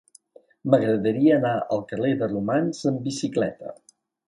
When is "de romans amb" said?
2.23-3.07